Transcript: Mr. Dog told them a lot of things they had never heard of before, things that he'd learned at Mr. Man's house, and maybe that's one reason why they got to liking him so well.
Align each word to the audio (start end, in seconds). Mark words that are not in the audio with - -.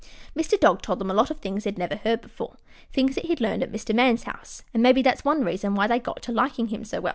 Mr. 0.35 0.59
Dog 0.59 0.81
told 0.81 0.97
them 0.97 1.11
a 1.11 1.13
lot 1.13 1.29
of 1.29 1.37
things 1.37 1.63
they 1.63 1.67
had 1.69 1.77
never 1.77 1.95
heard 1.97 2.13
of 2.23 2.23
before, 2.23 2.57
things 2.91 3.13
that 3.13 3.25
he'd 3.25 3.39
learned 3.39 3.61
at 3.61 3.71
Mr. 3.71 3.93
Man's 3.93 4.23
house, 4.23 4.63
and 4.73 4.81
maybe 4.81 5.03
that's 5.03 5.23
one 5.23 5.43
reason 5.43 5.75
why 5.75 5.85
they 5.85 5.99
got 5.99 6.23
to 6.23 6.31
liking 6.31 6.69
him 6.69 6.83
so 6.83 6.99
well. 6.99 7.09